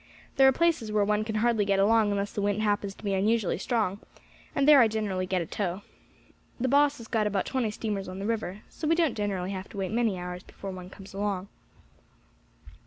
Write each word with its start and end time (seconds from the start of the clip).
There 0.37 0.47
are 0.47 0.51
places 0.51 0.91
where 0.91 1.05
one 1.05 1.23
can 1.23 1.35
hardly 1.35 1.63
get 1.63 1.77
along 1.77 2.09
unless 2.09 2.31
the 2.33 2.41
wind 2.41 2.63
happens 2.63 2.95
to 2.95 3.03
be 3.03 3.13
unusually 3.13 3.59
strong, 3.59 3.99
and 4.55 4.67
there 4.67 4.79
I 4.81 4.87
generally 4.87 5.27
get 5.27 5.43
a 5.43 5.45
tow. 5.45 5.83
The 6.59 6.67
boss 6.67 6.97
has 6.97 7.07
got 7.07 7.27
about 7.27 7.45
twenty 7.45 7.69
steamers 7.69 8.07
on 8.07 8.17
the 8.17 8.25
river, 8.25 8.61
so 8.67 8.87
we 8.87 8.95
don't 8.95 9.13
generally 9.15 9.51
have 9.51 9.69
to 9.69 9.77
wait 9.77 9.91
many 9.91 10.17
hours 10.17 10.41
before 10.41 10.71
one 10.71 10.89
comes 10.89 11.13
along. 11.13 11.49